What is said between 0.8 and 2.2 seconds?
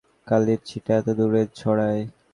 এত দূরেও ছড়ায়!